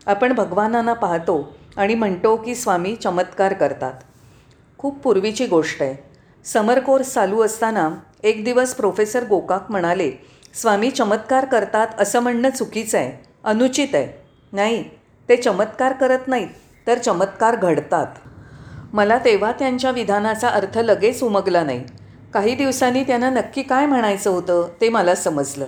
आपण 0.05 0.33
भगवानांना 0.33 0.93
पाहतो 0.93 1.55
आणि 1.77 1.95
म्हणतो 1.95 2.35
की 2.35 2.55
स्वामी 2.55 2.95
चमत्कार 2.95 3.53
करतात. 3.53 3.93
खूप 4.77 4.99
पूर्वीची 4.99 5.45
गोष्ट 5.45 5.81
आहे. 5.81 5.95
समर 6.45 6.79
कोर्स 6.79 7.13
चालू 7.13 7.41
असताना 7.41 7.89
एक 8.23 8.43
दिवस 8.43 8.73
प्रोफेसर 8.75 9.25
गोकाक 9.27 9.71
म्हणाले 9.71 10.11
स्वामी 10.53 10.89
चमत्कार 10.89 11.45
करतात 11.45 11.87
असं 11.99 12.19
म्हणणं 12.19 12.49
चुकीचं 12.49 12.97
आहे 12.97 13.29
अनुचित 13.43 13.87
आहे. 13.93 14.25
नाही 14.53 14.83
ते 15.29 15.35
चमत्कार 15.35 15.93
करत 15.93 16.27
नाहीत 16.27 16.47
तर 16.87 16.97
चमत्कार 16.97 17.55
घडतात. 17.55 18.07
मला 18.93 19.17
तेव्हा 19.17 19.51
त्यांच्या 19.51 19.91
विधानाचा 19.91 20.47
अर्थ 20.47 20.77
लगेच 20.77 21.23
उमगला 21.23 21.63
नाही. 21.63 21.83
काही 22.33 22.55
दिवसांनी 22.55 23.03
त्यांना 23.03 23.29
नक्की 23.29 23.63
काय 23.63 23.85
म्हणायचं 23.85 24.29
होतं 24.29 24.67
ते 24.81 24.89
मला 24.89 25.15
समजलं. 25.15 25.65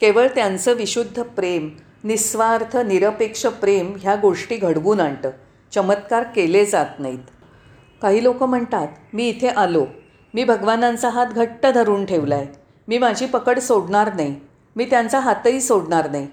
केवळ 0.00 0.26
त्यांचं 0.26 0.72
विशुद्ध 0.72 1.22
प्रेम 1.22 1.68
निस्वार्थ 2.04 2.76
निरपेक्ष 2.76 3.44
प्रेम 3.60 3.92
ह्या 4.00 4.14
गोष्टी 4.16 4.56
घडवून 4.56 5.00
आणतं. 5.00 5.30
चमत्कार 5.72 6.22
केले 6.36 6.64
जात 6.66 6.98
नाहीत. 6.98 7.18
काही 8.02 8.22
लोक 8.22 8.42
म्हणतात 8.42 8.88
मी 9.12 9.28
इथे 9.28 9.48
आलो. 9.48 9.84
मी 10.34 10.44
भगवानांचा 10.44 11.08
हात 11.08 11.26
घट्ट 11.26 11.66
धरून 11.66 12.04
ठेवला 12.04 12.34
आहे 12.34 12.46
मी 12.88 12.98
माझी 12.98 13.26
पकड 13.26 13.58
सोडणार 13.58 14.12
नाही. 14.14 14.34
मी 14.76 14.84
त्यांचा 14.84 15.18
हातही 15.18 15.60
सोडणार 15.60 16.10
नाही. 16.10 16.26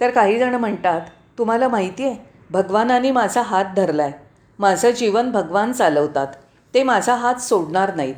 तर 0.00 0.10
काहीजणं 0.10 0.58
म्हणतात 0.58 1.00
तुम्हाला 1.38 1.68
माहिती 1.68 2.04
आहे 2.04 2.16
भगवानाने 2.50 3.10
माझा 3.10 3.42
हात 3.42 3.74
धरला 3.76 4.02
आहे 4.02 4.12
माझं 4.58 4.90
जीवन 4.90 5.30
भगवान 5.30 5.72
चालवतात. 5.72 6.26
ते 6.74 6.82
माझा 6.82 7.14
हात 7.14 7.40
सोडणार 7.40 7.94
नाहीत. 7.94 8.14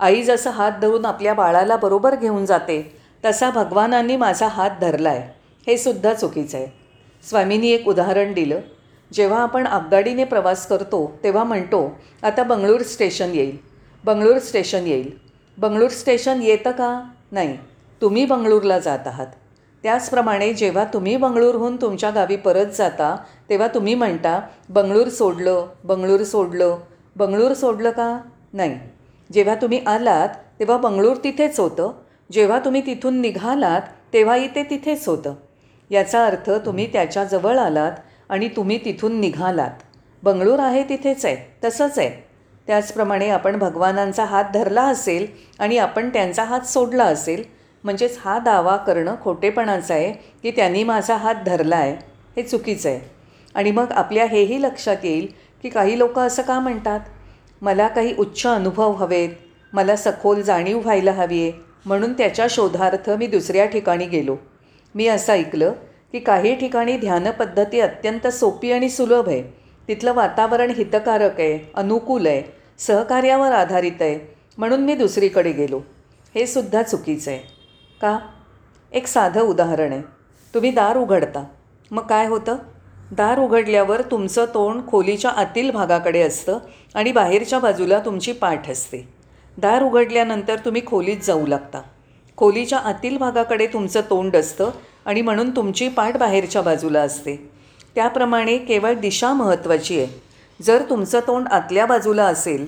आई 0.00 0.22
जसं 0.22 0.50
हात 0.50 0.72
धरून 0.82 1.06
आपल्या 1.06 1.34
बाळाला 1.34 1.76
बरोबर 1.76 2.14
घेऊन 2.14 2.44
जाते 2.46 2.82
तसा 3.24 3.50
भगवानांनी 3.50 4.16
माझा 4.16 4.48
हात 4.48 4.70
धरला 4.80 5.08
आहे 5.08 5.37
हे 5.68 5.78
सुद्धा 5.78 6.14
चुकीचं 6.14 6.58
आहे. 6.58 6.66
स्वामींनी 7.28 7.70
एक 7.70 7.88
उदाहरण 7.88 8.32
दिलं. 8.32 8.60
जेव्हा 9.12 9.42
आपण 9.42 9.66
आगगाडीने 9.66 10.24
प्रवास 10.24 10.66
करतो 10.66 11.18
तेव्हा 11.24 11.44
म्हणतो 11.44 11.98
आता 12.22 12.42
बंगळूर 12.42 12.82
स्टेशन 12.82 13.30
येईल. 13.34 13.56
बंगळूर 14.04 14.38
स्टेशन 14.38 14.86
येईल. 14.86 15.18
बंगळूर 15.58 15.88
स्टेशन 15.88 16.42
येतं 16.42 16.70
का? 16.70 17.10
नाही. 17.32 17.58
तुम्ही 18.02 18.24
बंगळूरला 18.24 18.78
जात 18.78 18.98
आहात. 19.06 19.26
त्याचप्रमाणे 19.82 20.52
जेव्हा 20.52 20.84
तुम्ही 20.84 21.16
बंगळूरहून 21.16 21.76
तुमच्या 21.76 22.10
गावी 22.10 22.36
परत 22.36 22.66
जाता 22.66 23.16
तेव्हा 23.50 23.68
तुम्ही 23.68 23.94
म्हणता 23.94 24.40
बंगळूर 24.68 25.08
सोडलं 25.08 25.66
बंगळूर 25.84 26.22
सोडलं. 26.22 26.76
बंगळूर 27.16 27.52
सोडलं 27.52 27.90
का? 27.90 28.20
नाही. 28.52 28.78
जेव्हा 29.32 29.54
तुम्ही 29.54 29.80
आलात 29.86 30.28
तेव्हा 30.28 30.76
बंगळूर 30.76 31.16
तिथेच 31.24 31.60
होतं. 31.60 31.92
जेव्हा 32.32 32.58
तुम्ही 32.58 32.86
तिथून 32.86 33.20
निघालात 33.20 33.82
तेव्हाही 34.12 34.48
ते 34.54 34.62
तिथेच 34.62 35.08
होतं. 35.08 35.34
याचा 35.90 36.24
अर्थ 36.26 36.50
तुम्ही 36.66 36.86
त्याच्याजवळ 36.92 37.58
आलात 37.58 37.92
आणि 38.28 38.48
तुम्ही 38.48 38.78
तिथून 38.84 39.20
निघालात. 39.20 39.70
बंगळूर 40.22 40.58
आहे 40.58 40.82
तिथेच 40.82 41.24
आहे 41.24 41.36
तसंच 41.64 41.98
आहे. 41.98 42.10
त्याचप्रमाणे 42.68 43.28
आपण 43.30 43.58
भगवानांचा 43.58 44.24
हात 44.24 44.44
धरला 44.54 44.82
असेल 44.82 45.26
आणि 45.58 45.78
आपण 45.78 46.08
त्यांचा 46.08 46.44
हात 46.44 46.66
सोडला 46.66 47.04
असेल 47.04 47.42
म्हणजेच 47.84 48.18
हा 48.20 48.38
दावा 48.38 48.76
करणं 48.76 49.14
खोटेपणाचं 49.22 49.94
आहे 49.94 50.12
की 50.42 50.50
त्यांनी 50.50 50.82
माझा 50.84 51.16
हात 51.16 51.34
धरला 51.46 51.76
आहे 51.76 51.94
हे 52.36 52.42
चुकीचं 52.42 52.88
आहे. 52.88 53.00
आणि 53.54 53.70
मग 53.70 53.92
आपल्या 53.92 54.24
हेही 54.24 54.62
लक्षात 54.62 55.04
येईल 55.04 55.26
की 55.62 55.68
काही 55.68 55.98
लोक 55.98 56.18
असं 56.18 56.42
का 56.42 56.58
म्हणतात? 56.60 57.00
मला 57.62 57.88
काही 57.88 58.14
उच्च 58.18 58.46
अनुभव 58.46 58.92
हवेत 58.92 59.30
मला 59.72 59.96
सखोल 59.96 60.42
जाणीव 60.42 60.78
व्हायला 60.78 61.12
हवी 61.12 61.42
आहे 61.42 61.52
म्हणून 61.86 62.12
त्याच्या 62.12 62.46
शोधार्थ 62.50 63.10
मी 63.10 63.26
दुसऱ्या 63.26 63.64
ठिकाणी 63.64 64.06
गेलो. 64.06 64.36
मी 64.98 65.06
असं 65.06 65.32
ऐकलं 65.32 65.72
की 66.12 66.18
काही 66.18 66.54
ठिकाणी 66.54 66.96
ध्यानपद्धती 66.96 67.80
अत्यंत 67.80 68.26
सोपी 68.26 68.72
आणि 68.72 68.88
सुलभ 68.88 69.28
आहे. 69.28 69.42
तिथलं 69.88 70.12
वातावरण 70.12 70.70
हितकारक 70.70 71.40
आहे 71.40 71.70
अनुकूल 71.74 72.26
आहे 72.26 72.42
सहकार्यावर 72.78 73.52
आधारित 73.52 73.92
आहे 74.00 74.34
म्हणून 74.58 74.80
मी 74.80 74.94
दुसरीकडे 74.94 75.52
गेलो. 75.52 75.80
हे 76.34 76.46
सुद्धा 76.46 76.82
चुकीचं 76.82 77.30
आहे. 77.30 77.40
का? 78.02 78.18
एक 78.92 79.06
साधं 79.06 79.40
उदाहरण 79.40 79.92
आहे. 79.92 80.02
तुम्ही 80.54 80.70
दार 80.70 80.96
उघडता. 80.96 81.44
मग 81.90 82.06
काय 82.06 82.26
होतं? 82.26 82.56
दार 83.12 83.38
उघडल्यावर 83.38 84.02
तुमचं 84.02 84.44
तोंड 84.44 84.80
खोलीच्या 84.88 85.30
आतील 85.30 85.70
भागाकडे 85.70 86.22
असतं 86.22 86.58
आणि 86.94 87.12
बाहेरच्या 87.12 87.58
बाजूला 87.58 87.98
तुमची 87.98 88.32
पाठ 88.32 88.70
असते. 88.70 89.08
दार 89.58 89.82
उघडल्यानंतर 89.82 90.56
तुम्ही 90.58 90.86
खोलीत 90.86 91.16
जाऊ 91.22 91.46
लागता. 91.46 91.82
खोलीच्या 92.36 92.78
आतील 92.78 93.18
भागाकडे 93.18 93.66
तुमचं 93.66 94.00
तोंड 94.00 94.36
असतं 94.36 94.70
आणि 95.08 95.20
म्हणून 95.22 95.50
तुमची 95.50 95.88
पाठ 95.88 96.16
बाहेरच्या 96.16 96.62
बाजूला 96.62 97.00
असते. 97.00 97.34
त्याप्रमाणे 97.94 98.56
केवळ 98.58 98.94
दिशा 98.94 99.32
महत्त्वाची 99.32 99.98
आहे. 100.00 100.06
जर 100.60 100.82
तुमचं 100.90 101.20
तोंड 101.26 101.46
आतल्या 101.48 101.86
बाजूला 101.86 102.24
असेल 102.24 102.66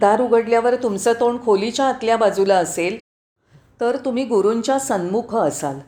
दार 0.00 0.20
उघडल्यावर 0.20 0.74
तुमचं 0.74 1.12
तोंड 1.12 1.38
खोलीच्या 1.40 1.86
आतल्या 1.86 2.16
बाजूला 2.16 2.56
असेल 2.56 2.96
तर 3.80 3.96
तुम्ही 3.96 4.24
गुरूंच्या 4.24 4.78
सन्मुख 4.78 5.34
असाल. 5.36 5.78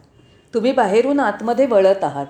तुम्ही 0.54 0.72
बाहेरून 0.72 1.20
आतमध्ये 1.20 1.66
वळत 1.66 2.04
आहात. 2.04 2.26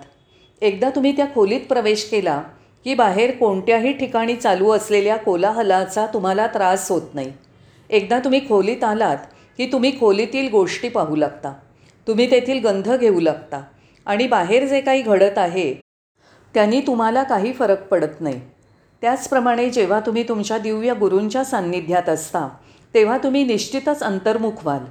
एकदा 0.60 0.90
तुम्ही 0.90 1.16
त्या 1.16 1.26
खोलीत 1.34 1.60
प्रवेश 1.68 2.08
केला 2.10 2.40
की 2.84 2.94
बाहेर 2.94 3.30
कोणत्याही 3.30 3.92
ठिकाणी 3.92 4.36
चालू 4.36 4.70
असलेल्या 4.70 5.16
कोलाहलाचा 5.16 6.06
तुम्हाला 6.06 6.46
त्रास 6.46 6.90
होत 6.90 7.14
नाही. 7.14 7.32
एकदा 7.90 8.18
तुम्ही 8.18 8.48
खोलीत 8.48 8.84
आलात 8.84 9.18
की 9.56 9.66
तुम्ही 9.66 9.98
खोलीतील 10.00 10.50
गोष्टी 10.50 10.88
पाहू 10.88 11.16
लागता. 11.16 11.52
तुम्ही 12.06 12.30
तेथील 12.30 12.64
गंध 12.64 12.90
घेऊ 12.90 13.20
लागता. 13.20 13.62
आणि 14.06 14.26
बाहेर 14.26 14.66
जे 14.66 14.80
काही 14.80 15.02
घडत 15.02 15.38
आहे 15.38 15.72
त्यांनी 16.54 16.80
तुम्हाला 16.80 17.22
काही 17.22 17.52
फरक 17.52 17.86
पडत 17.88 18.20
नाही. 18.20 18.40
त्याचप्रमाणे 19.02 19.70
जेव्हा 19.70 20.00
तुम्ही 20.00 20.22
तुमच्या 20.28 20.58
दिव्य 20.58 20.94
गुरूंच्या 20.94 21.44
सान्निध्यात 21.44 22.08
असता 22.08 22.48
तेव्हा 22.94 23.16
तुम्ही 23.18 23.44
निश्चितच 23.44 24.02
अंतर्मुख 24.02 24.62
व्हाल. 24.62 24.84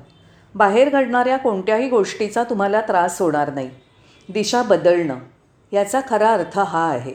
बाहेर 0.56 0.90
घडणाऱ्या 0.90 1.38
कोणत्याही 1.38 1.90
गोष्टीचा 1.90 2.44
तुम्हाला 2.44 2.82
त्रास 2.82 3.22
होणार 3.22 3.54
नाही. 3.54 3.70
दिशा 4.30 4.62
बदलणं 4.62 5.20
याचा 5.72 6.00
खरा 6.10 6.34
अर्थ 6.34 6.60
हा 6.60 6.90
आहे. 6.90 7.14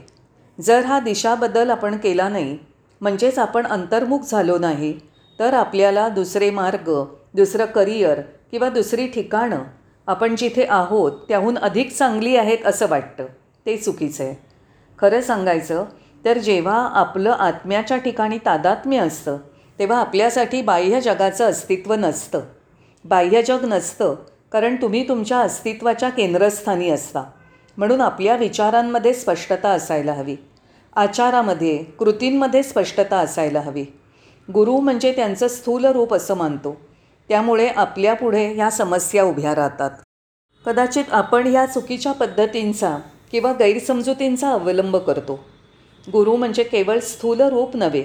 जर 0.58 0.84
हा 0.84 1.00
दिशा 1.00 1.34
बदल 1.34 1.70
आपण 1.70 1.96
केला 1.96 2.28
नाही 2.28 2.58
म्हणजेच 3.00 3.38
आपण 3.38 3.66
अंतर्मुख 3.66 4.20
झालो 4.20 4.58
नाही 4.58 4.98
तर 5.38 5.54
आपल्याला 5.54 6.08
दुसरे 6.08 6.50
मार्ग 6.50 6.90
दुसरं 7.34 7.66
करिअर 7.66 8.20
किंवा 8.50 8.68
दुसरी 8.68 9.06
ठिकाणं 9.06 9.62
आपण 10.08 10.36
जिथे 10.36 10.66
आहोत 10.68 11.12
त्याहून 11.28 11.58
अधिक 11.58 11.92
चांगली 11.92 12.36
आहेत 12.36 12.58
असं 12.66 12.86
वाटतं. 12.88 13.26
ते 13.66 13.76
चुकीचं 13.76 14.24
आहे. 14.24 14.34
खरं 14.98 15.20
सांगायचं 15.20 15.84
तर 16.24 16.38
जेव्हा 16.38 16.88
आपलं 16.92 17.30
आत्म्याच्या 17.30 17.96
ठिकाणी 17.96 18.38
तादात्म्य 18.38 18.98
असतं 18.98 19.36
तेव्हा 19.78 20.00
आपल्यासाठी 20.00 20.62
बाह्य 20.62 21.00
जगाचं 21.00 21.50
अस्तित्व 21.50 21.94
नसतं. 21.94 22.40
बाह्य 23.04 23.42
जग 23.42 23.64
नसतं 23.64 24.14
कारण 24.52 24.76
तुम्ही 24.76 25.08
तुमच्या 25.08 25.38
अस्तित्वाच्या 25.38 26.08
केंद्रस्थानी 26.08 26.90
असता. 26.90 27.24
म्हणून 27.76 28.00
आपल्या 28.00 28.36
विचारांमध्ये 28.36 29.12
स्पष्टता 29.14 29.68
असायला 29.68 30.12
हवी. 30.12 30.36
आचारामध्ये 30.96 31.76
कृतींमध्ये 31.76 32.62
स्पष्टता 32.62 33.16
असायला 33.16 33.60
हवी. 33.60 33.84
गुरु 34.54 34.76
म्हणजे 34.76 35.12
त्यांचं 35.12 35.48
स्थूल 35.48 35.84
रूप 35.84 36.14
असं 36.14 36.34
मानतो. 36.34 36.87
त्यामुळे 37.28 37.68
आपल्यापुढे 37.68 38.46
ह्या 38.52 38.70
समस्या 38.70 39.24
उभ्या 39.24 39.54
राहतात. 39.54 39.90
कदाचित 40.66 41.04
आपण 41.10 41.46
ह्या 41.46 41.66
चुकीच्या 41.66 42.12
पद्धतींचा 42.12 42.98
किंवा 43.30 43.52
गैरसमजुतींचा 43.52 44.50
अवलंब 44.50 44.96
करतो. 44.96 45.40
गुरु 46.12 46.36
म्हणजे 46.36 46.62
केवळ 46.62 46.98
स्थूल 46.98 47.40
रूप 47.40 47.76
नव्हे. 47.76 48.02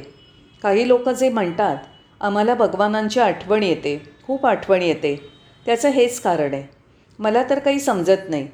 काही 0.63 0.87
लोक 0.87 1.09
जे 1.09 1.29
म्हणतात 1.29 1.77
आम्हाला 2.21 2.53
भगवानांची 2.53 3.19
आठवण 3.19 3.63
येते 3.63 3.97
खूप 4.27 4.45
आठवण 4.45 4.81
येते. 4.81 5.15
त्याचं 5.65 5.89
हेच 5.89 6.19
कारण 6.19 6.53
आहे. 6.53 6.63
मला 7.19 7.43
तर 7.49 7.59
काही 7.59 7.79
समजत 7.79 8.29
नाही. 8.29 8.47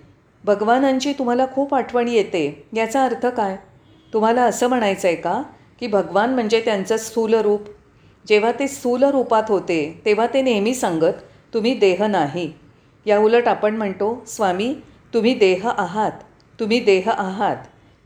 भगवानांची 0.44 1.14
तुम्हाला 1.14 1.46
खूप 1.56 1.76
आठवण 1.76 2.08
येते 2.08 2.68
याचा 2.74 3.06
अर्थ 3.06 3.26
काय? 3.26 3.56
तुम्हाला 4.14 4.44
असं 4.44 4.68
म्हणायचं 4.68 5.08
आहे 5.08 5.18
का 5.18 5.42
की 5.80 5.88
भगवान 5.88 6.34
म्हणजे 6.34 6.62
त्यांचं 6.62 6.98
स्थूल 6.98 7.34
रूप? 7.34 7.62
जेव्हा 8.30 8.52
ते 8.52 8.68
स्थूल 8.68 9.04
रूपात 9.04 9.44
होते 9.48 10.02
तेव्हा 10.06 10.26
ते 10.34 10.42
नेहमी 10.42 10.74
सांगत 10.74 11.22
तुम्ही 11.54 11.74
देह 11.74 12.06
नाही. 12.06 12.52
याउलट 13.06 13.48
आपण 13.48 13.76
म्हणतो 13.76 14.24
स्वामी 14.28 14.74
तुम्ही 15.14 15.34
देह 15.34 15.68
आहात 15.68 16.12
तुम्ही 16.60 16.80
देह 16.80 17.10
आहात. 17.10 17.56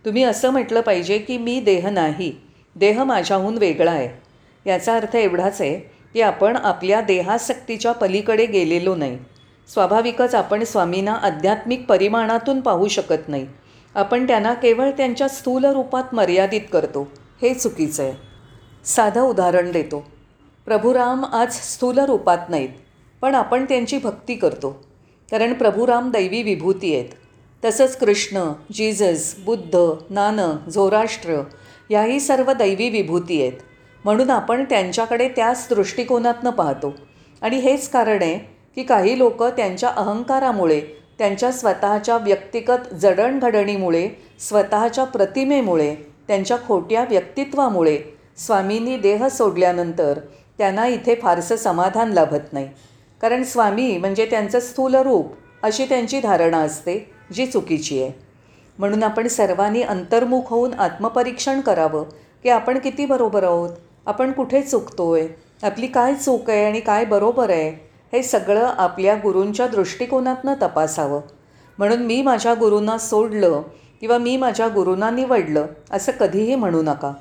तुम्ही 0.05 0.23
असं 0.23 0.49
म्हटलं 0.49 0.81
पाहिजे 0.81 1.17
की 1.17 1.37
मी 1.37 1.59
देह 1.59 1.89
नाही 1.89 2.31
देह 2.75 3.03
माझ्याहून 3.03 3.57
वेगळा 3.57 3.91
आहे. 3.91 4.09
याचा 4.69 4.95
अर्थ 4.95 5.15
एवढाच 5.15 5.61
आहे 5.61 5.79
की 6.13 6.21
आपण 6.21 6.55
आपल्या 6.55 7.01
देहासक्तीच्या 7.01 7.91
पलीकडे 7.91 8.45
गेलेलो 8.45 8.95
नाही. 8.95 9.17
स्वाभाविकच 9.73 10.35
आपण 10.35 10.63
स्वामींना 10.63 11.13
आध्यात्मिक 11.13 11.85
परिमाणातून 11.85 12.61
पाहू 12.61 12.87
शकत 12.87 13.29
नाही. 13.29 13.47
आपण 13.95 14.27
त्यांना 14.27 14.53
केवळ 14.53 14.89
त्यांच्या 14.89 15.27
स्थूल 15.27 15.65
रूपात 15.65 16.13
मर्यादित 16.13 16.61
करतो. 16.73 17.07
हे 17.41 17.53
चुकीचं 17.53 18.03
आहे. 18.03 18.13
साधं 18.85 19.21
उदाहरण 19.21 19.71
देतो. 19.71 20.12
प्रभुराम 20.67 21.23
आज 21.25 21.53
स्थूल 21.53 21.97
रूपात 21.99 22.49
नाहीत 22.49 22.69
पण 23.21 23.35
आपण 23.35 23.65
त्यांची 23.65 23.97
भक्ती 23.97 24.35
करतो. 24.35 24.69
कारण 25.31 25.53
प्रभुराम 25.53 26.09
दैवी 26.11 26.41
विभूती 26.43 26.93
आहेत. 26.95 27.09
तसंच 27.63 27.97
कृष्ण 27.97 28.43
जीजस 28.73 29.33
बुद्ध 29.45 29.79
नानक 30.09 30.69
झोराष्ट्र 30.69 31.41
याही 31.89 32.19
सर्व 32.19 32.51
दैवी 32.53 32.89
विभूती 32.89 33.41
आहेत. 33.41 33.59
म्हणून 34.05 34.29
आपण 34.29 34.63
त्यांच्याकडे 34.63 35.27
त्याच 35.29 35.67
दृष्टिकोनातनं 35.69 36.49
पाहतो. 36.49 36.93
आणि 37.41 37.57
हेच 37.57 37.89
कारण 37.89 38.21
आहे 38.21 38.37
की 38.75 38.83
काही 38.83 39.17
लोक 39.17 39.43
त्यांच्या 39.43 39.89
अहंकारामुळे 39.89 40.81
त्यांच्या 41.17 41.51
स्वतःच्या 41.51 42.17
व्यक्तिगत 42.17 42.93
जडणघडणीमुळे 42.95 44.09
स्वतःच्या 44.39 45.03
प्रतिमेमुळे 45.03 45.95
त्यांच्या 46.27 46.57
खोट्या 46.67 47.03
व्यक्तित्वामुळे 47.09 47.97
स्वामींनी 48.37 48.97
देह 48.97 49.27
सोडल्यानंतर 49.27 50.19
त्यांना 50.57 50.85
इथे 50.87 51.15
फारसं 51.15 51.55
समाधान 51.55 52.11
लाभत 52.13 52.53
नाही. 52.53 52.69
कारण 53.21 53.43
स्वामी 53.43 53.97
म्हणजे 53.97 54.25
त्यांचं 54.25 54.59
स्थूल 54.59 54.95
रूप 54.95 55.33
अशी 55.63 55.85
त्यांची 55.85 56.19
धारणा 56.19 56.57
असते 56.57 56.97
जी 57.33 57.45
चुकीची 57.45 58.01
आहे. 58.03 58.11
म्हणून 58.79 59.03
आपण 59.03 59.27
सर्वांनी 59.27 59.81
अंतर्मुख 59.81 60.41
होऊन 60.45 60.73
आत्मपरीक्षण 60.73 61.61
करावं 61.61 62.03
की 62.43 62.49
आपण 62.49 62.79
किती 62.79 63.05
बरोबर 63.05 63.43
आहोत 63.43 63.69
आपण 64.05 64.31
कुठे 64.31 64.61
चुकतो 64.61 65.11
आहे 65.13 65.27
आपली 65.63 65.87
काय 65.87 66.15
चूक 66.15 66.49
आहे 66.49 66.65
आणि 66.65 66.79
काय 66.79 67.05
बरोबर 67.05 67.49
आहे 67.49 67.69
हे 68.13 68.23
सगळं 68.23 68.65
आपल्या 68.77 69.15
गुरूंच्या 69.15 69.67
दृष्टिकोनातनं 69.67 70.53
तपासावं. 70.61 71.21
म्हणून 71.77 71.99
मी 71.99 72.21
माझ्या 72.21 72.53
गुरूंना 72.53 72.97
सोडलं 72.97 73.61
किंवा 74.01 74.17
मी 74.17 74.37
माझ्या 74.37 74.67
गुरूंना 74.67 75.09
निवडलं 75.09 75.65
असं 75.91 76.11
कधीही 76.11 76.55
म्हणू 76.55 76.81
नका. 76.81 77.13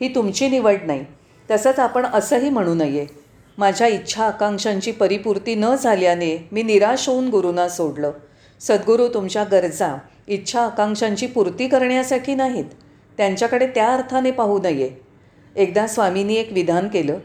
ही 0.00 0.14
तुमची 0.14 0.48
निवड 0.48 0.76
नाही. 0.86 1.04
तसंच 1.50 1.78
आपण 1.78 2.06
असंही 2.06 2.50
म्हणू 2.50 2.74
नये. 2.74 3.06
माझ्या 3.58 3.86
इच्छा 3.86 4.24
आकांक्षांची 4.24 4.92
परिपूर्ती 4.92 5.54
न 5.54 5.74
झाल्याने 5.74 6.48
मी 6.52 6.62
निराश 6.62 7.08
होऊन 7.08 7.28
गुरूंना 7.28 7.68
सोडलं. 7.68 8.12
सद्गुरू 8.60 9.08
तुमच्या 9.08 9.44
गरजा 9.44 9.96
इच्छा 10.28 10.60
आकांक्षांची 10.60 11.26
पूर्ती 11.26 11.68
करण्यासाठी 11.68 12.34
नाहीत. 12.34 12.64
त्यांच्याकडे 13.16 13.66
त्या 13.66 13.92
अर्थाने 13.94 14.30
पाहू 14.30 14.58
नये. 14.62 14.90
एकदा 15.56 15.86
स्वामींनी 15.86 16.34
एक 16.34 16.52
विधान 16.52 16.88
केलं. 16.88 17.18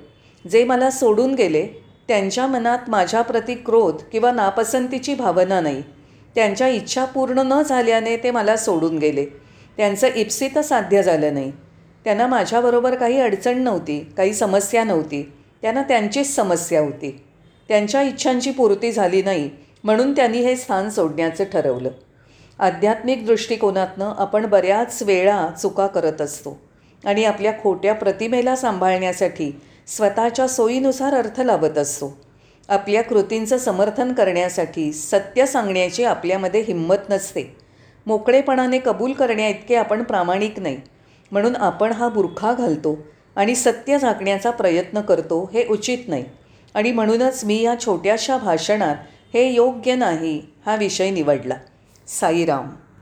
जे 0.51 0.63
मला 0.63 0.89
सोडून 0.89 1.35
गेले 1.35 1.67
त्यांच्या 2.07 2.47
मनात 2.47 2.89
माझ्याप्रती 2.89 3.53
क्रोध 3.55 3.95
किंवा 4.11 4.31
नापसंतीची 4.31 5.15
भावना 5.15 5.61
नाही. 5.61 5.83
त्यांच्या 6.35 6.67
इच्छा 6.67 7.05
पूर्ण 7.05 7.39
न 7.39 7.61
झाल्याने 7.61 8.17
ते 8.17 8.31
मला 8.31 8.57
सोडून 8.57 8.97
गेले. 8.97 9.25
त्यांचं 9.77 10.07
इप्सित 10.15 10.59
साध्य 10.59 11.03
झालं 11.03 11.33
नाही. 11.33 11.51
त्यांना 12.05 12.27
माझ्याबरोबर 12.27 12.95
काही 12.95 13.19
अडचण 13.19 13.57
नव्हती 13.57 13.99
काही 14.17 14.33
समस्या 14.33 14.83
नव्हती. 14.83 15.31
त्यांना 15.61 15.81
त्यांचीच 15.81 16.35
समस्या 16.35 16.81
होती. 16.81 17.23
त्यांच्या 17.67 18.01
इच्छांची 18.01 18.51
पूर्ती 18.51 18.91
झाली 18.91 19.21
नाही 19.21 19.49
म्हणून 19.83 20.15
त्यांनी 20.15 20.37
हे 20.37 20.55
स्थान 20.55 20.89
सोडण्याचं 20.89 21.43
ठरवलं. 21.43 21.89
आध्यात्मिक 22.59 23.25
दृष्टिकोनातनं 23.25 24.13
आपण 24.17 24.45
बऱ्याच 24.45 25.03
वेळा 25.03 25.47
चुका 25.61 25.87
करत 25.87 26.21
असतो 26.21 26.57
आणि 27.05 27.23
आपल्या 27.23 27.51
खोट्या 27.63 27.93
प्रतिमेला 27.93 28.55
सांभाळण्यासाठी 28.55 29.51
स्वतःच्या 29.87 30.47
सोयीनुसार 30.47 31.13
अर्थ 31.13 31.41
लावत 31.41 31.77
असतो. 31.77 32.17
आपल्या 32.69 33.03
कृतींचं 33.03 33.57
समर्थन 33.57 34.13
करण्यासाठी 34.13 34.93
सत्य 34.93 35.45
सांगण्याची 35.45 36.03
आपल्यामध्ये 36.03 36.61
हिंमत 36.61 37.09
नसते. 37.09 37.55
मोकळेपणाने 38.05 38.79
कबूल 38.79 39.11
करण्याइतके 39.11 39.75
आपण 39.75 40.03
प्रामाणिक 40.03 40.59
नाही. 40.59 40.77
म्हणून 41.31 41.55
आपण 41.55 41.91
हा 41.91 42.09
बुरखा 42.09 42.53
घालतो 42.53 42.97
आणि 43.35 43.55
सत्य 43.55 43.97
झाकण्याचा 43.99 44.51
प्रयत्न 44.51 45.01
करतो 45.01 45.49
हे 45.53 45.65
उचित 45.67 45.97
नाही. 46.07 46.25
आणि 46.73 46.91
म्हणूनच 46.91 47.43
मी 47.43 47.61
या 47.61 47.79
छोट्याशा 47.79 48.38
भाषणात 48.38 48.95
हे 49.33 49.53
योग्य 49.53 49.95
नाही 49.95 50.41
हा 50.65 50.75
विषय 50.75 51.09
निवडला. 51.09 51.55
साईराम 52.07 52.67